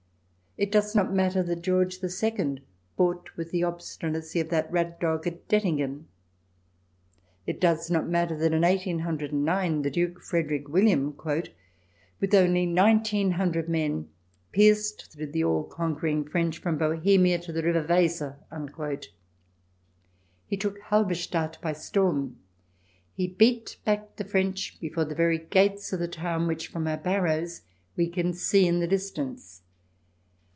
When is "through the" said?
15.13-15.41